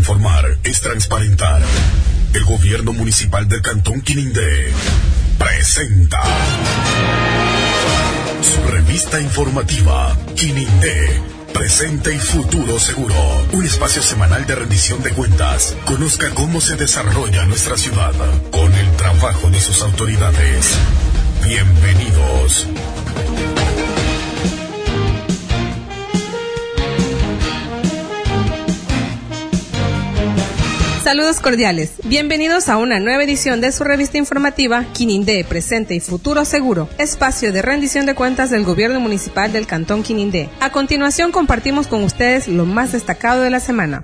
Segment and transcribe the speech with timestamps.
[0.00, 1.60] Informar es transparentar.
[2.32, 4.72] El gobierno municipal del Cantón Quinindé
[5.36, 6.22] presenta
[8.40, 11.20] su revista informativa Quinindé.
[11.52, 13.14] Presente y futuro seguro.
[13.52, 15.76] Un espacio semanal de rendición de cuentas.
[15.84, 18.14] Conozca cómo se desarrolla nuestra ciudad
[18.50, 20.78] con el trabajo de sus autoridades.
[21.44, 22.66] Bienvenidos.
[31.10, 31.94] Saludos cordiales.
[32.04, 37.52] Bienvenidos a una nueva edición de su revista informativa Quinindé, presente y futuro seguro, espacio
[37.52, 40.48] de rendición de cuentas del gobierno municipal del Cantón Quinindé.
[40.60, 44.02] A continuación compartimos con ustedes lo más destacado de la semana.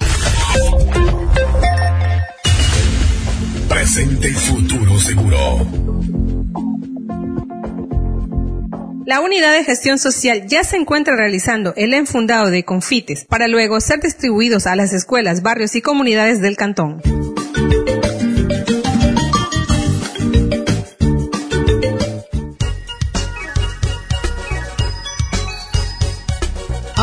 [3.69, 5.86] Presente y futuro seguro.
[9.06, 13.80] La unidad de gestión social ya se encuentra realizando el enfundado de confites para luego
[13.80, 17.00] ser distribuidos a las escuelas, barrios y comunidades del cantón.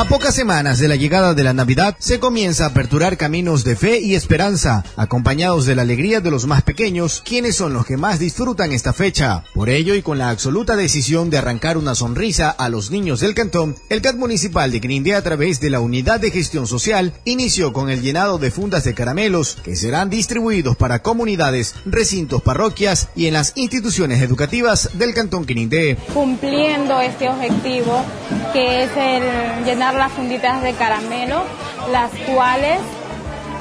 [0.03, 3.77] A pocas semanas de la llegada de la Navidad se comienza a aperturar caminos de
[3.77, 7.95] fe y esperanza, acompañados de la alegría de los más pequeños, quienes son los que
[7.95, 9.45] más disfrutan esta fecha.
[9.53, 13.33] Por ello y con la absoluta decisión de arrancar una sonrisa a los niños del
[13.33, 17.71] cantón, el CAT municipal de Grindé a través de la unidad de gestión social inició
[17.71, 23.27] con el llenado de fundas de caramelos que serán distribuidos para comunidades, recintos, parroquias y
[23.27, 25.95] en las instituciones educativas del cantón Quirindé.
[26.13, 28.03] Cumpliendo este objetivo
[28.51, 31.43] que es el llenar las funditas de caramelo,
[31.91, 32.79] las cuales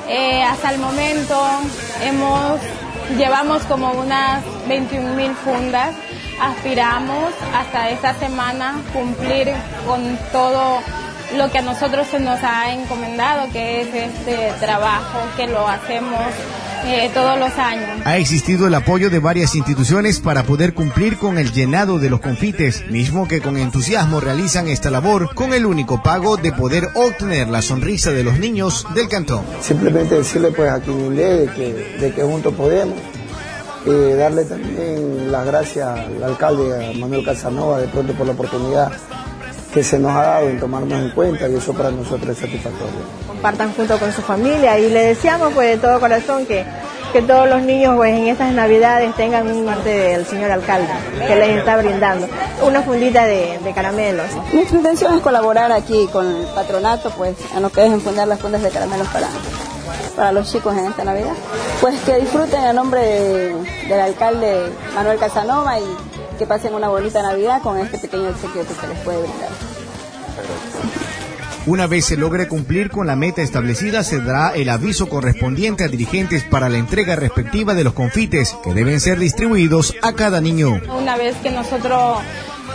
[0.08, 1.40] eh, hasta el momento
[2.02, 2.60] hemos
[3.16, 5.94] llevamos como unas 21 mil fundas.
[6.40, 9.52] Aspiramos hasta esta semana cumplir
[9.86, 10.80] con todo
[11.36, 16.20] lo que a nosotros se nos ha encomendado, que es este trabajo que lo hacemos
[16.84, 17.88] eh, todos los años.
[18.04, 22.20] Ha existido el apoyo de varias instituciones para poder cumplir con el llenado de los
[22.20, 27.48] confites, mismo que con entusiasmo realizan esta labor con el único pago de poder obtener
[27.48, 29.44] la sonrisa de los niños del cantón.
[29.60, 32.98] Simplemente decirle pues a Quinilé de que, de que juntos podemos.
[33.84, 38.92] Eh, darle también las gracias al alcalde Manuel Casanova de pronto por la oportunidad
[39.72, 43.00] que se nos ha dado en tomarnos en cuenta y eso para nosotros es satisfactorio.
[43.26, 46.64] Compartan junto con su familia y le deseamos pues de todo corazón que,
[47.12, 50.88] que todos los niños pues en estas navidades tengan un parte del señor alcalde
[51.26, 52.28] que les está brindando
[52.62, 54.26] una fundita de, de, caramelos.
[54.52, 58.40] Nuestra intención es colaborar aquí con el patronato pues en lo que es enfundar las
[58.40, 59.28] fundas de caramelos para,
[60.14, 61.32] para los chicos en esta Navidad.
[61.80, 63.54] Pues que disfruten en nombre de,
[63.88, 66.11] del alcalde Manuel Casanova y
[66.42, 69.48] que pasen una bonita Navidad con este pequeño obsequio que se les puede brindar.
[71.66, 75.88] Una vez se logre cumplir con la meta establecida, se dará el aviso correspondiente a
[75.88, 80.80] dirigentes para la entrega respectiva de los confites que deben ser distribuidos a cada niño.
[80.98, 82.18] Una vez que nosotros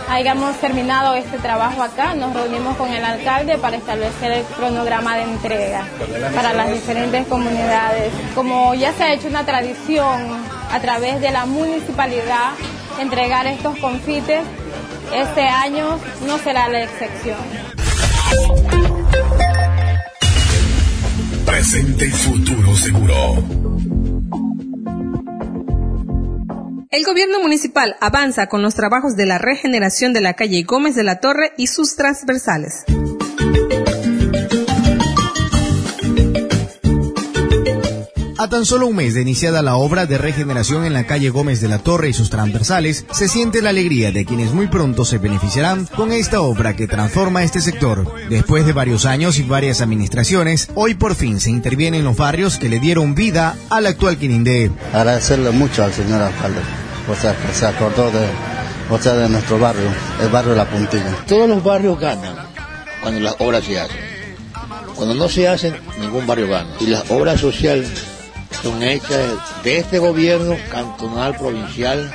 [0.08, 5.24] hayamos terminado este trabajo acá, nos reunimos con el alcalde para establecer el cronograma de
[5.24, 5.86] entrega
[6.34, 8.14] para las diferentes comunidades.
[8.34, 10.22] Como ya se ha hecho una tradición
[10.72, 12.52] a través de la municipalidad,
[12.98, 14.42] entregar estos confites,
[15.14, 17.38] este año no será la excepción.
[21.46, 23.44] Presente y futuro seguro.
[26.90, 31.04] El gobierno municipal avanza con los trabajos de la regeneración de la calle Gómez de
[31.04, 32.84] la Torre y sus transversales.
[38.40, 41.60] A tan solo un mes de iniciada la obra de regeneración en la calle Gómez
[41.60, 45.18] de la Torre y sus transversales, se siente la alegría de quienes muy pronto se
[45.18, 48.06] beneficiarán con esta obra que transforma este sector.
[48.30, 52.68] Después de varios años y varias administraciones, hoy por fin se intervienen los barrios que
[52.68, 54.70] le dieron vida al actual Quinindé.
[54.92, 56.60] Agradecerle mucho al señor alcalde,
[57.10, 58.24] o sea, que se acordó de,
[58.88, 59.90] o sea, de nuestro barrio,
[60.22, 61.24] el barrio de La Puntilla.
[61.26, 62.36] Todos los barrios ganan
[63.02, 63.96] cuando las obras se hacen.
[64.94, 66.70] Cuando no se hacen, ningún barrio gana.
[66.78, 68.07] Y las obras sociales
[68.62, 72.10] son hechas de este gobierno cantonal, provincial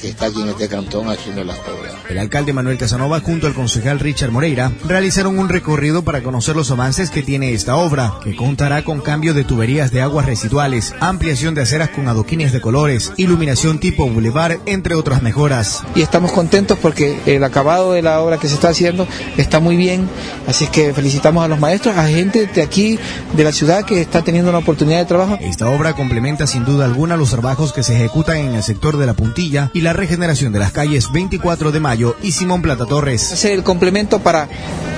[0.00, 1.94] que está aquí en este cantón haciendo las obras.
[2.08, 6.70] El alcalde Manuel Casanova junto al concejal Richard Moreira realizaron un recorrido para conocer los
[6.70, 11.54] avances que tiene esta obra, que contará con cambio de tuberías de aguas residuales, ampliación
[11.54, 15.82] de aceras con adoquines de colores, iluminación tipo boulevard, entre otras mejoras.
[15.94, 19.06] Y estamos contentos porque el acabado de la obra que se está haciendo
[19.36, 20.08] está muy bien,
[20.46, 22.98] así es que felicitamos a los maestros, a gente de aquí,
[23.36, 25.38] de la ciudad que está teniendo una oportunidad de trabajo.
[25.40, 29.06] Esta obra complementa sin duda alguna los trabajos que se ejecutan en el sector de
[29.06, 33.32] la puntilla y la regeneración de las calles 24 de Mayo y Simón Plata Torres.
[33.32, 34.48] Es el complemento para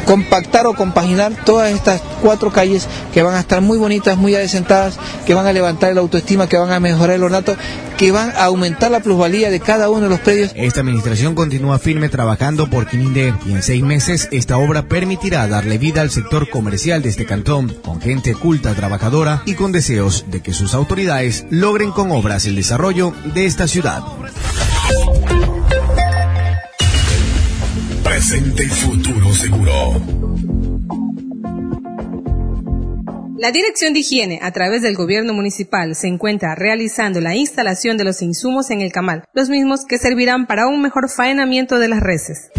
[0.04, 4.98] compactar o compaginar todas estas cuatro calles que van a estar muy bonitas, muy adecentadas,
[5.26, 7.56] que van a levantar la autoestima, que van a mejorar el ornato,
[7.96, 10.52] que van a aumentar la plusvalía de cada uno de los predios.
[10.54, 15.78] Esta administración continúa firme trabajando por Quinindé y en seis meses esta obra permitirá darle
[15.78, 20.40] vida al sector comercial de este cantón, con gente culta, trabajadora y con deseos de
[20.40, 24.02] que sus autoridades logren con obras el desarrollo de esta ciudad.
[28.02, 30.30] Presente y futuro seguro.
[33.38, 38.04] La Dirección de Higiene, a través del Gobierno Municipal, se encuentra realizando la instalación de
[38.04, 42.00] los insumos en el camal, los mismos que servirán para un mejor faenamiento de las
[42.00, 42.50] reses.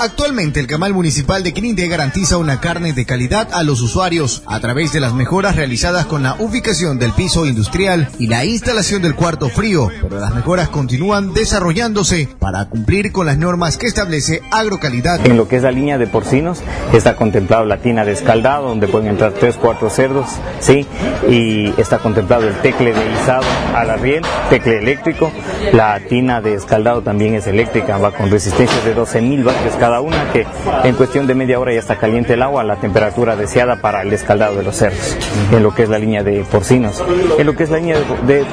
[0.00, 4.60] Actualmente el Camal Municipal de Quinindé garantiza una carne de calidad a los usuarios a
[4.60, 9.16] través de las mejoras realizadas con la ubicación del piso industrial y la instalación del
[9.16, 15.26] cuarto frío, pero las mejoras continúan desarrollándose para cumplir con las normas que establece Agrocalidad.
[15.26, 16.60] En lo que es la línea de porcinos
[16.92, 20.28] está contemplado la tina de escaldado donde pueden entrar tres, cuatro cerdos,
[20.60, 20.86] sí,
[21.28, 25.32] y está contemplado el tecle de izado a la riel, tecle eléctrico,
[25.72, 30.00] la tina de escaldado también es eléctrica, va con resistencia de 12.000 vatios cada cada
[30.00, 30.46] una, que
[30.84, 34.02] en cuestión de media hora ya está caliente el agua a la temperatura deseada para
[34.02, 35.16] el escaldado de los cerdos,
[35.50, 37.02] en lo que es la línea de porcinos.
[37.38, 38.44] En lo que es la línea de,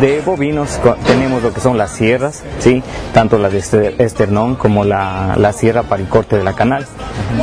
[0.00, 2.82] de, bovinos tenemos lo que son las sierras, ¿sí?
[3.12, 6.86] tanto la de este, esternón como la, la sierra para el corte de la canal.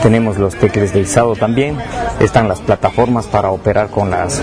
[0.02, 1.78] Tenemos los tecles de izado también,
[2.20, 4.42] están las plataformas para operar con las,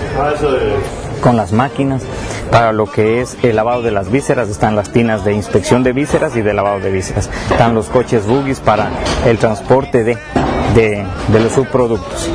[1.17, 2.03] con las máquinas.
[2.51, 5.93] Para lo que es el lavado de las vísceras están las tinas de inspección de
[5.93, 7.29] vísceras y de lavado de vísceras.
[7.51, 8.89] Están los coches buggies para
[9.25, 10.17] el transporte de,
[10.75, 12.29] de, de los subproductos.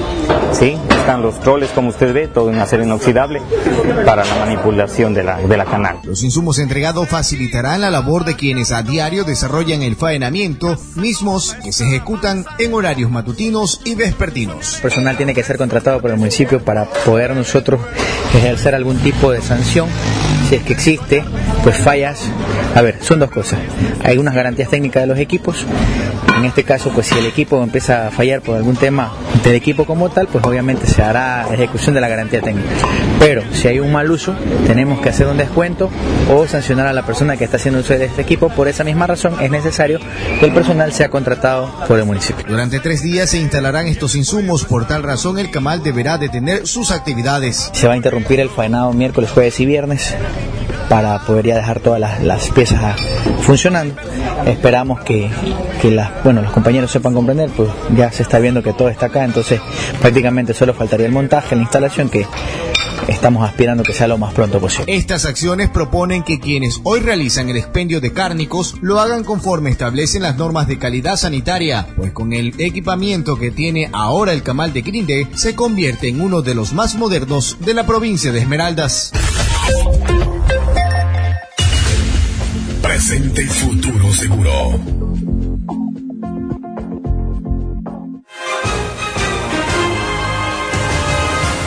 [0.53, 0.79] ¿sí?
[1.03, 3.43] Están los troles, como usted ve, todo en acero inoxidable
[4.07, 5.99] para la manipulación de la, de la canal.
[6.05, 11.73] Los insumos entregados facilitarán la labor de quienes a diario desarrollan el faenamiento, mismos que
[11.73, 14.77] se ejecutan en horarios matutinos y vespertinos.
[14.77, 17.81] El personal tiene que ser contratado por el municipio para poder nosotros
[18.33, 19.89] ejercer algún tipo de sanción
[20.49, 21.25] si es que existe,
[21.65, 22.31] pues fallas.
[22.77, 23.59] A ver, son dos cosas.
[24.05, 25.67] Hay unas garantías técnicas de los equipos.
[26.43, 29.13] En este caso, pues si el equipo empieza a fallar por algún tema
[29.45, 32.69] del equipo como tal, pues obviamente se hará ejecución de la garantía técnica.
[33.21, 34.35] Pero si hay un mal uso,
[34.67, 35.89] tenemos que hacer un descuento
[36.35, 38.49] o sancionar a la persona que está haciendo uso de este equipo.
[38.49, 40.01] Por esa misma razón es necesario
[40.41, 42.45] que el personal sea contratado por el municipio.
[42.49, 44.65] Durante tres días se instalarán estos insumos.
[44.65, 47.71] Por tal razón, el CAMAL deberá detener sus actividades.
[47.73, 50.13] Se va a interrumpir el faenado miércoles, jueves y viernes
[50.93, 53.01] para poder ya dejar todas las, piezas
[53.41, 53.95] funcionando.
[54.45, 55.31] Esperamos que,
[55.81, 59.07] que las, bueno, los compañeros sepan comprender, pues ya se está viendo que todo está
[59.07, 59.59] acá, entonces
[60.03, 62.27] prácticamente solo faltaría el montaje, la instalación que
[63.09, 64.95] estamos aspirando que sea lo más pronto posible.
[64.95, 70.21] Estas acciones proponen que quienes hoy realizan el expendio de cárnicos lo hagan conforme establecen
[70.21, 74.83] las normas de calidad sanitaria, pues con el equipamiento que tiene ahora el Camal de
[74.83, 79.13] Grinde se convierte en uno de los más modernos de la provincia de Esmeraldas.
[83.05, 85.02] Presente y futuro seguro.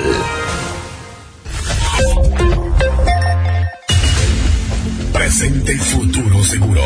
[5.37, 6.81] Futuro seguro.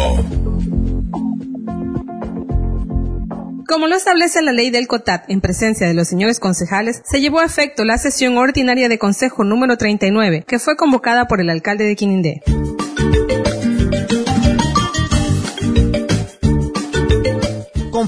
[3.66, 7.40] Como lo establece la ley del COTAT en presencia de los señores concejales, se llevó
[7.40, 11.86] a efecto la sesión ordinaria de Consejo número 39, que fue convocada por el alcalde
[11.86, 12.42] de Quinindé.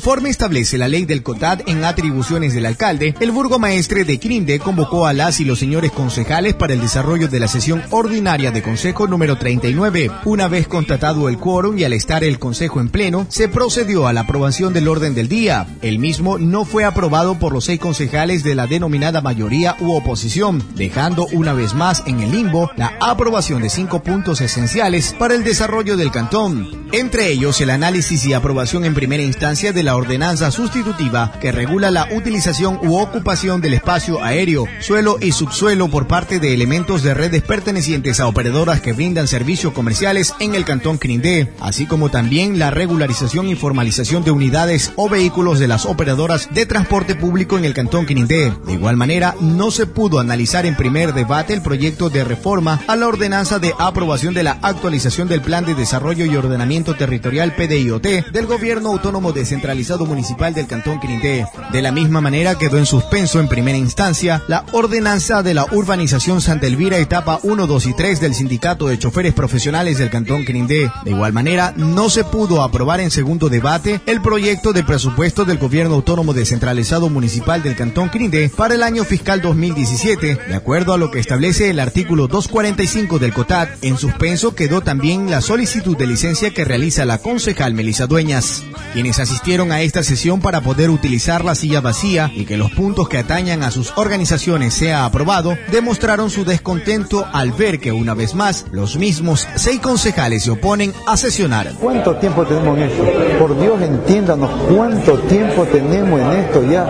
[0.03, 5.07] Conforme establece la ley del COTAD en atribuciones del alcalde, el burgomaestre de Quirinde convocó
[5.07, 9.07] a las y los señores concejales para el desarrollo de la sesión ordinaria de Consejo
[9.07, 10.12] número 39.
[10.25, 14.12] Una vez constatado el quórum y al estar el Consejo en pleno, se procedió a
[14.12, 15.67] la aprobación del orden del día.
[15.81, 20.62] El mismo no fue aprobado por los seis concejales de la denominada mayoría u oposición,
[20.75, 25.45] dejando una vez más en el limbo la aprobación de cinco puntos esenciales para el
[25.45, 26.83] desarrollo del cantón.
[26.96, 31.90] Entre ellos, el análisis y aprobación en primera instancia de la ordenanza sustitutiva que regula
[31.90, 37.16] la utilización u ocupación del espacio aéreo, suelo y subsuelo por parte de elementos de
[37.16, 42.60] redes pertenecientes a operadoras que brindan servicios comerciales en el Cantón Quirindé, así como también
[42.60, 47.66] la regularización y formalización de unidades o vehículos de las operadoras de transporte público en
[47.66, 48.54] el Cantón Quirindé.
[48.68, 52.96] De igual manera, no se pudo analizar en primer debate el proyecto de reforma a
[52.96, 58.32] la ordenanza de aprobación de la actualización del Plan de Desarrollo y Ordenamiento Territorial PDIOT
[58.34, 61.48] del Gobierno Autónomo Descentralizado municipal del Cantón Quirindé.
[61.72, 66.42] De la misma manera quedó en suspenso en primera instancia la ordenanza de la urbanización
[66.42, 70.92] Santa Elvira etapa 1, 2 y 3 del Sindicato de Choferes Profesionales del Cantón Quirindé.
[71.06, 75.58] De igual manera, no se pudo aprobar en segundo debate el proyecto de presupuesto del
[75.58, 80.98] Gobierno Autónomo Descentralizado Municipal del Cantón Quirindé para el año fiscal 2017, de acuerdo a
[80.98, 83.84] lo que establece el artículo 245 del COTAT.
[83.84, 88.63] En suspenso quedó también la solicitud de licencia que realiza la concejal Melisa Dueñas.
[88.94, 93.08] Quienes asistieron a esta sesión para poder utilizar la silla vacía y que los puntos
[93.08, 98.34] que atañan a sus organizaciones sea aprobado, demostraron su descontento al ver que una vez
[98.34, 101.74] más los mismos seis concejales se oponen a sesionar.
[101.80, 103.03] ¿Cuánto tiempo tenemos en esto?
[103.38, 106.88] Por Dios entiéndanos cuánto tiempo tenemos en esto ya.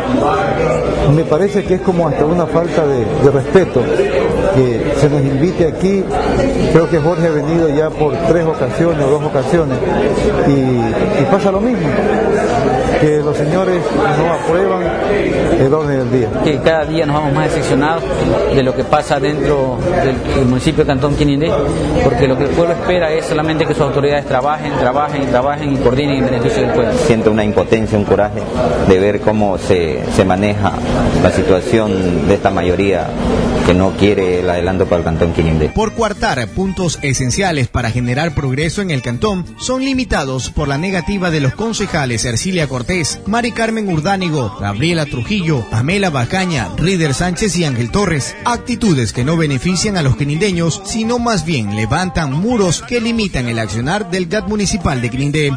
[1.14, 3.84] Me parece que es como hasta una falta de, de respeto
[4.56, 6.04] que se nos invite aquí.
[6.72, 9.63] Creo que Jorge ha venido ya por tres ocasiones o dos ocasiones
[10.48, 11.88] y, y pasa lo mismo
[13.04, 13.82] que los señores
[14.18, 14.84] no aprueban
[15.60, 16.30] el orden del día.
[16.44, 18.04] Que cada día nos vamos más decepcionados
[18.56, 21.52] de lo que pasa dentro del, municipio de Cantón Quinindé,
[22.04, 25.78] porque lo que el pueblo espera es solamente que sus autoridades trabajen, trabajen trabajen y
[25.78, 26.94] coordinen en beneficio del pueblo.
[27.06, 28.42] Siento una impotencia, un coraje
[28.88, 30.72] de ver cómo se, se maneja
[31.22, 33.08] la situación de esta mayoría
[33.66, 35.70] que no quiere el adelanto para el Cantón Quirindé.
[35.70, 41.32] Por cuartar puntos esenciales para generar progreso en el cantón son limitados por la negativa
[41.32, 47.66] de los concejales Ercilia Cortés, Mari Carmen Urdánigo, Gabriela Trujillo, Pamela Bacaña, Rider Sánchez y
[47.66, 48.36] Ángel Torres.
[48.46, 53.60] Actitudes que no benefician a los quinindeños, sino más bien levantan muros que limitan el
[53.60, 55.52] accionar del GAT municipal de Quirindé.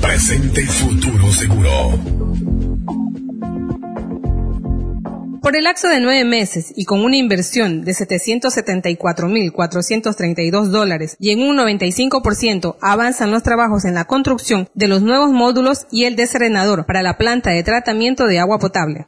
[0.00, 2.25] Presente y futuro seguro.
[5.46, 11.40] Por el lapso de nueve meses y con una inversión de 774.432 dólares y en
[11.40, 16.84] un 95% avanzan los trabajos en la construcción de los nuevos módulos y el deserenador
[16.84, 19.06] para la planta de tratamiento de agua potable.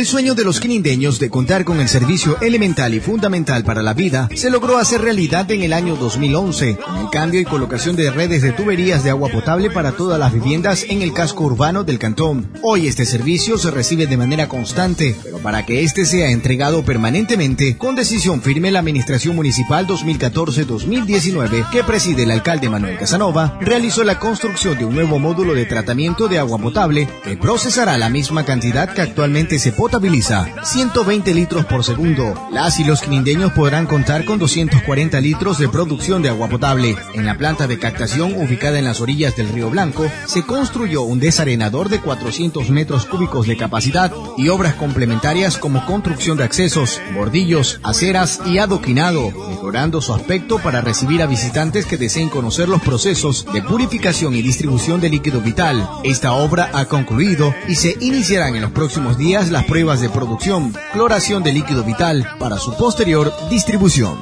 [0.00, 3.92] El sueño de los quinindeños de contar con el servicio elemental y fundamental para la
[3.92, 8.10] vida se logró hacer realidad en el año 2011, con el cambio y colocación de
[8.10, 11.98] redes de tuberías de agua potable para todas las viviendas en el casco urbano del
[11.98, 12.50] cantón.
[12.62, 17.76] Hoy este servicio se recibe de manera constante, pero para que este sea entregado permanentemente,
[17.76, 24.18] con decisión firme la Administración Municipal 2014-2019 que preside el alcalde Manuel Casanova, realizó la
[24.18, 28.94] construcción de un nuevo módulo de tratamiento de agua potable que procesará la misma cantidad
[28.94, 32.32] que actualmente se potabiliza 120 litros por segundo.
[32.52, 36.94] Las y los quinindeños podrán contar con 240 litros de producción de agua potable.
[37.14, 41.18] En la planta de captación ubicada en las orillas del Río Blanco, se construyó un
[41.18, 47.80] desarenador de 400 metros cúbicos de capacidad y obras complementarias como construcción de accesos, bordillos,
[47.82, 53.44] aceras y adoquinado, mejorando su aspecto para recibir a visitantes que deseen conocer los procesos
[53.52, 55.88] de purificación y distribución de líquido vital.
[56.04, 60.74] Esta obra ha concluido y se iniciarán en los próximos días las pruebas de producción,
[60.92, 64.18] cloración de líquido vital para su posterior distribución.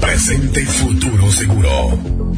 [0.00, 2.35] Presente y futuro seguro.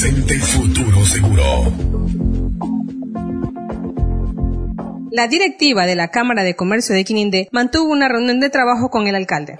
[0.00, 1.42] Presente futuro seguro.
[5.10, 9.08] La directiva de la Cámara de Comercio de Quinindé mantuvo una reunión de trabajo con
[9.08, 9.58] el alcalde.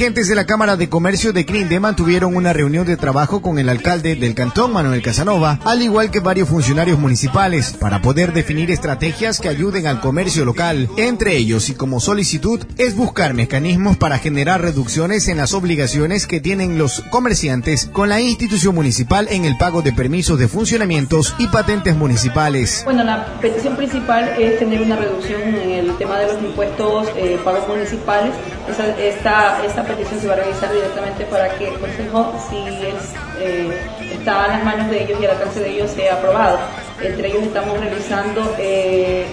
[0.00, 3.68] Dirigentes de la Cámara de Comercio de Crinde mantuvieron una reunión de trabajo con el
[3.68, 9.40] alcalde del cantón, Manuel Casanova, al igual que varios funcionarios municipales, para poder definir estrategias
[9.40, 10.88] que ayuden al comercio local.
[10.96, 16.40] Entre ellos, y como solicitud, es buscar mecanismos para generar reducciones en las obligaciones que
[16.40, 21.46] tienen los comerciantes con la institución municipal en el pago de permisos de funcionamientos y
[21.48, 22.80] patentes municipales.
[22.86, 27.38] Bueno, la petición principal es tener una reducción en el tema de los impuestos, eh,
[27.44, 28.32] pagos municipales.
[28.70, 33.68] Esta, esta petición se va a revisar directamente para que el Consejo, si es, eh,
[34.12, 36.58] está a las manos de ellos y al alcance de ellos, sea aprobado.
[37.02, 39.26] Entre ellos estamos realizando eh,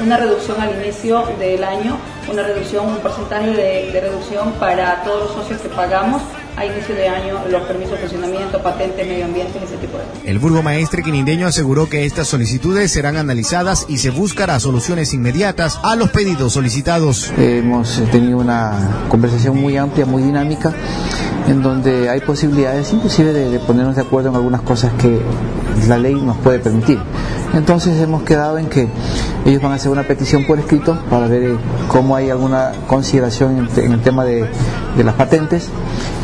[0.00, 1.98] una reducción al inicio del año,
[2.30, 6.22] una reducción, un porcentaje de reducción para todos los socios que pagamos
[6.56, 10.20] a inicio de año los permisos de funcionamiento, patentes, medio ambiente, ese tipo de cosas.
[10.24, 15.96] El burgomaestre quinindeño aseguró que estas solicitudes serán analizadas y se buscará soluciones inmediatas a
[15.96, 17.32] los pedidos solicitados.
[17.36, 20.72] Hemos tenido una conversación muy amplia, muy dinámica,
[21.46, 25.20] en donde hay posibilidades inclusive de, de ponernos de acuerdo en algunas cosas que
[25.86, 26.98] la ley nos puede permitir.
[27.56, 28.86] Entonces hemos quedado en que
[29.46, 31.56] ellos van a hacer una petición por escrito para ver eh,
[31.88, 34.46] cómo hay alguna consideración en, el tema de,
[34.96, 35.70] de las patentes,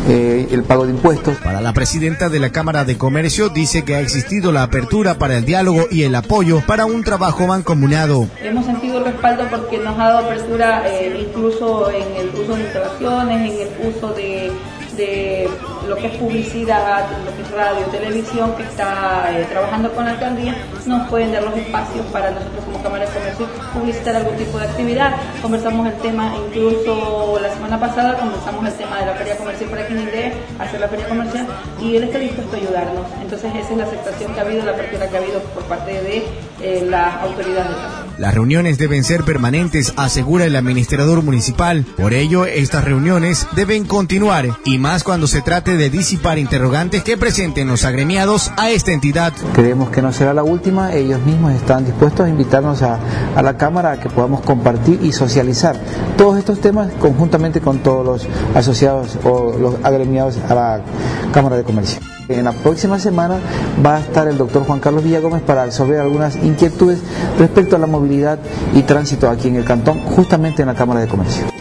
[0.08, 1.38] eh, el pago de impuestos.
[1.38, 5.38] Para la presidenta de la Cámara de Comercio dice que ha existido la apertura para
[5.38, 8.28] el diálogo y el apoyo para un trabajo mancomunado.
[8.42, 12.62] Hemos sentido el respaldo porque nos ha dado apertura eh, incluso en el uso de
[12.62, 14.52] instalaciones, en el uso de,
[14.96, 15.48] de
[15.88, 20.12] lo que es publicidad, lo que es radio, televisión, que está eh, trabajando con la
[20.12, 24.58] alcaldía, nos pueden dar los espacios para nosotros como Cámara de Comercio publicitar algún tipo
[24.58, 25.14] de actividad.
[25.40, 29.86] Conversamos el tema, incluso la semana pasada conversamos el tema de la feria comercial para
[29.86, 31.46] Quinindé, hacer la feria comercial,
[31.80, 33.06] y él está dispuesto a ayudarnos.
[33.22, 35.92] Entonces esa es la aceptación que ha habido, la apertura que ha habido por parte
[35.92, 36.24] de
[36.62, 37.76] eh, las autoridades.
[38.18, 41.84] Las reuniones deben ser permanentes, asegura el administrador municipal.
[41.96, 47.16] Por ello, estas reuniones deben continuar y más cuando se trate de disipar interrogantes que
[47.16, 49.32] presenten los agremiados a esta entidad.
[49.54, 52.98] Creemos que no será la última, ellos mismos están dispuestos a invitarnos a,
[53.40, 55.76] la Cámara a que podamos compartir y socializar
[56.16, 60.80] todos estos temas conjuntamente con todos los asociados o los agremiados a la
[61.32, 62.00] Cámara de Comercio.
[62.28, 63.38] En la próxima semana
[63.84, 66.98] va a estar el doctor Juan Carlos Villagómez para resolver algunas inquietudes
[67.38, 68.40] respecto a la movilidad
[68.74, 71.51] y tránsito aquí en el cantón, justamente en la Cámara de Comercio.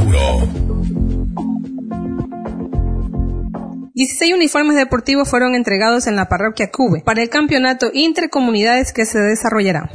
[0.00, 0.48] Seguro.
[3.94, 9.18] 16 uniformes deportivos fueron entregados en la parroquia Cube para el campeonato intercomunidades que se
[9.18, 9.90] desarrollará.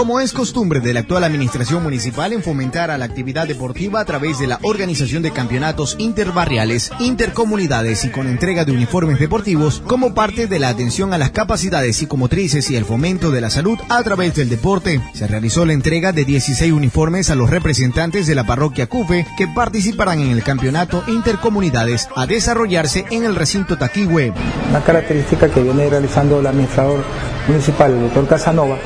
[0.00, 4.04] Como es costumbre de la actual administración municipal en fomentar a la actividad deportiva a
[4.06, 10.14] través de la organización de campeonatos interbarriales, intercomunidades y con entrega de uniformes deportivos como
[10.14, 14.02] parte de la atención a las capacidades psicomotrices y el fomento de la salud a
[14.02, 18.46] través del deporte, se realizó la entrega de 16 uniformes a los representantes de la
[18.46, 24.32] parroquia CUFE que participarán en el campeonato intercomunidades a desarrollarse en el recinto Taquihue.
[24.70, 27.04] una característica que viene realizando el administrador
[27.46, 28.78] municipal, el doctor Casanova,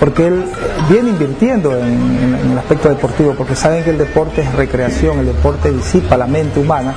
[0.00, 0.44] porque él
[0.88, 5.18] viene invirtiendo en, en- en el aspecto deportivo, porque saben que el deporte es recreación,
[5.20, 6.94] el deporte disipa la mente humana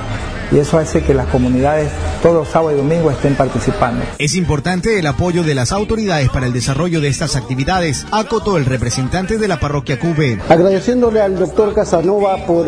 [0.52, 1.88] y eso hace que las comunidades
[2.22, 4.04] todos sábado y domingo estén participando.
[4.18, 8.66] Es importante el apoyo de las autoridades para el desarrollo de estas actividades, acotó el
[8.66, 10.38] representante de la parroquia Cube.
[10.48, 12.66] agradeciéndole al doctor Casanova por,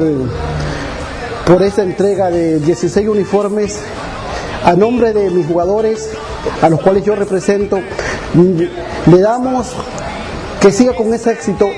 [1.46, 3.78] por esta entrega de 16 uniformes
[4.64, 6.08] a nombre de mis jugadores,
[6.62, 7.78] a los cuales yo represento,
[9.06, 9.74] Le damos
[10.64, 11.68] que siga con ese éxito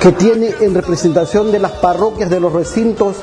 [0.00, 3.18] que tiene en representación de las parroquias de los recintos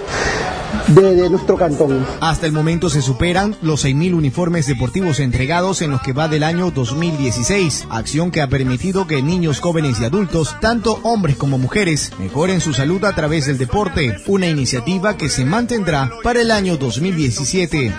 [0.87, 2.07] de, nuestro cantón.
[2.21, 6.43] Hasta el momento se superan los 6.000 uniformes deportivos entregados en los que va del
[6.43, 12.13] año 2016, acción que ha permitido que niños, jóvenes y adultos, tanto hombres como mujeres,
[12.17, 16.77] mejoren su salud a través del deporte, una iniciativa que se mantendrá para el año
[16.77, 17.93] 2017.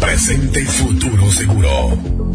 [0.00, 2.31] Presente y futuro seguro.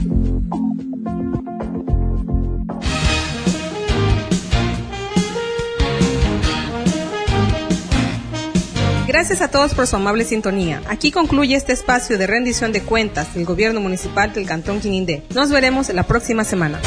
[9.07, 10.81] Gracias a todos por su amable sintonía.
[10.89, 15.23] Aquí concluye este espacio de rendición de cuentas del Gobierno Municipal del Cantón Quinindé.
[15.33, 16.81] Nos veremos la próxima semana.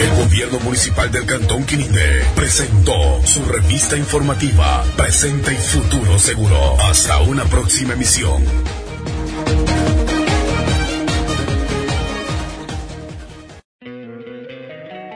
[0.00, 6.80] El Gobierno Municipal del Cantón Quinindé presentó su revista informativa Presente y Futuro Seguro.
[6.80, 8.42] Hasta una próxima emisión.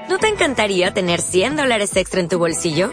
[0.08, 2.92] ¿No te encantaría tener 100 dólares extra en tu bolsillo?